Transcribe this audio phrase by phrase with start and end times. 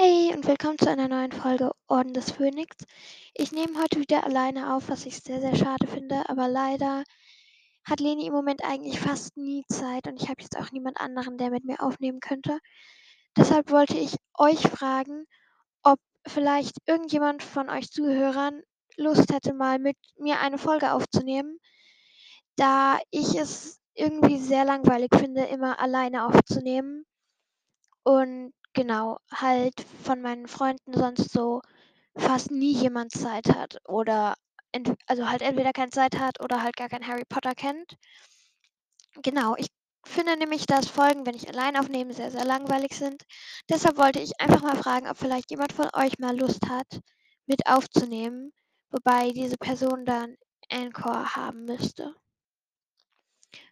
[0.00, 2.76] Hey und willkommen zu einer neuen Folge Orden des Phönix.
[3.34, 7.02] Ich nehme heute wieder alleine auf, was ich sehr, sehr schade finde, aber leider
[7.84, 11.36] hat Leni im Moment eigentlich fast nie Zeit und ich habe jetzt auch niemand anderen,
[11.36, 12.60] der mit mir aufnehmen könnte.
[13.36, 15.24] Deshalb wollte ich euch fragen,
[15.82, 18.62] ob vielleicht irgendjemand von euch Zuhörern
[18.96, 21.58] Lust hätte, mal mit mir eine Folge aufzunehmen,
[22.54, 27.04] da ich es irgendwie sehr langweilig finde, immer alleine aufzunehmen.
[28.04, 31.62] Und genau, halt von meinen Freunden sonst so
[32.16, 34.36] fast nie jemand Zeit hat oder
[34.72, 37.96] ent also halt entweder keine Zeit hat oder halt gar kein Harry Potter kennt.
[39.22, 39.66] Genau, ich
[40.04, 43.24] finde nämlich, dass Folgen, wenn ich allein aufnehme, sehr, sehr langweilig sind.
[43.68, 47.00] Deshalb wollte ich einfach mal fragen, ob vielleicht jemand von euch mal Lust hat,
[47.46, 48.52] mit aufzunehmen,
[48.90, 50.36] wobei diese Person dann
[50.70, 52.14] Anchor haben müsste.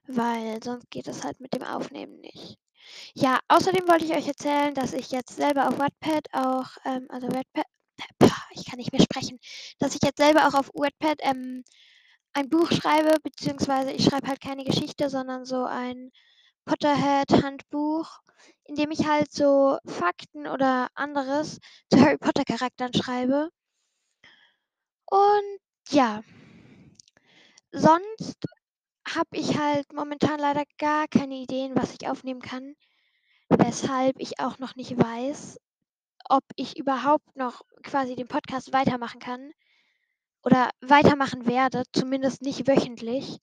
[0.09, 2.59] Weil sonst geht es halt mit dem Aufnehmen nicht.
[3.14, 7.28] Ja, außerdem wollte ich euch erzählen, dass ich jetzt selber auf Wattpad auch, ähm, also
[7.28, 7.66] Wattpad,
[8.52, 9.38] ich kann nicht mehr sprechen,
[9.78, 11.64] dass ich jetzt selber auch auf Wattpad ähm,
[12.34, 16.11] ein Buch schreibe, beziehungsweise ich schreibe halt keine Geschichte, sondern so ein
[16.66, 18.20] Potterhead-Handbuch,
[18.64, 21.58] in dem ich halt so Fakten oder anderes
[21.91, 23.50] zu Harry Potter-Charakteren schreibe.
[25.06, 26.22] Und ja,
[27.72, 28.36] sonst
[29.17, 32.75] habe ich halt momentan leider gar keine Ideen, was ich aufnehmen kann,
[33.48, 35.58] weshalb ich auch noch nicht weiß,
[36.28, 39.53] ob ich überhaupt noch quasi den Podcast weitermachen kann
[40.45, 43.39] oder weitermachen werde, zumindest nicht wöchentlich,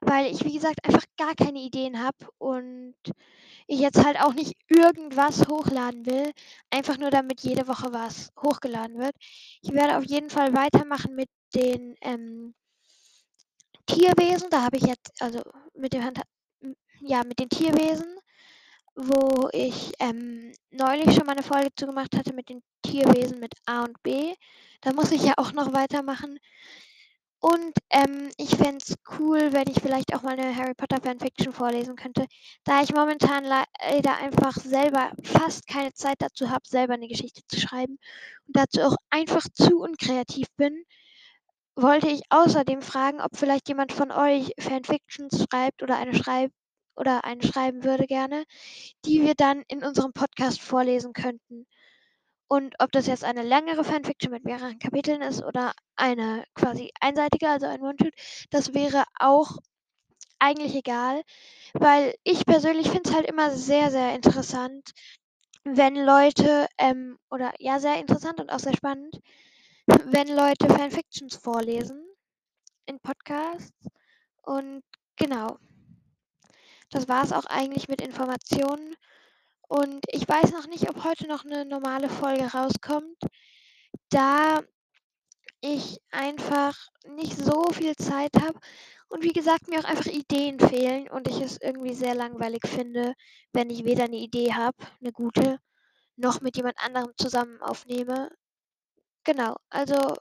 [0.00, 2.96] weil ich, wie gesagt, einfach gar keine Ideen habe und
[3.66, 6.32] ich jetzt halt auch nicht irgendwas hochladen will,
[6.70, 9.14] einfach nur damit jede Woche was hochgeladen wird.
[9.62, 12.54] Ich werde auf jeden Fall weitermachen mit den ähm,
[13.86, 14.48] Tierwesen.
[14.50, 15.40] Da habe ich jetzt, also
[15.74, 16.02] mit dem
[17.00, 18.06] ja, mit den Tierwesen,
[18.94, 23.84] wo ich ähm, neulich schon mal eine Folge zugemacht hatte mit den Tierwesen mit A
[23.84, 24.34] und B.
[24.82, 26.38] Da muss ich ja auch noch weitermachen.
[27.40, 31.52] Und ähm, ich fände es cool, wenn ich vielleicht auch mal eine Harry Potter Fanfiction
[31.52, 32.26] vorlesen könnte,
[32.62, 37.58] da ich momentan leider einfach selber fast keine Zeit dazu habe, selber eine Geschichte zu
[37.58, 37.98] schreiben
[38.46, 40.84] und dazu auch einfach zu unkreativ bin,
[41.76, 46.54] wollte ich außerdem fragen, ob vielleicht jemand von euch Fanfictions schreibt oder eine schreibt
[46.96, 48.44] oder eine schreiben würde gerne,
[49.04, 51.66] die wir dann in unserem Podcast vorlesen könnten.
[52.48, 57.48] Und ob das jetzt eine längere Fanfiction mit mehreren Kapiteln ist oder eine quasi einseitige,
[57.48, 58.12] also ein One-Shoot,
[58.50, 59.56] das wäre auch
[60.38, 61.22] eigentlich egal,
[61.72, 64.90] weil ich persönlich finde es halt immer sehr, sehr interessant,
[65.64, 69.18] wenn Leute, ähm, oder ja, sehr interessant und auch sehr spannend,
[69.86, 72.04] wenn Leute Fanfictions vorlesen
[72.86, 73.88] in Podcasts.
[74.42, 74.82] Und
[75.16, 75.58] genau.
[76.90, 78.96] Das war es auch eigentlich mit Informationen.
[79.68, 83.16] Und ich weiß noch nicht, ob heute noch eine normale Folge rauskommt,
[84.10, 84.60] da
[85.62, 86.76] ich einfach
[87.06, 88.58] nicht so viel Zeit habe
[89.08, 93.14] und wie gesagt, mir auch einfach Ideen fehlen und ich es irgendwie sehr langweilig finde,
[93.52, 95.58] wenn ich weder eine Idee habe, eine gute,
[96.16, 98.30] noch mit jemand anderem zusammen aufnehme.
[99.24, 100.14] Genau, also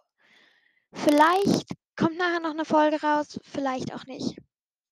[0.94, 4.38] vielleicht kommt nachher noch eine Folge raus, vielleicht auch nicht.